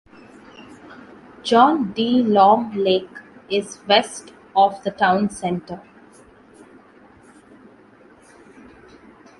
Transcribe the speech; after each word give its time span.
John 1.43 1.91
D. 1.93 2.23
Long 2.23 2.73
Lake 2.73 3.19
is 3.51 3.77
west 3.87 4.33
of 4.55 4.83
the 4.83 4.89
town 4.89 5.29
center. 5.29 5.79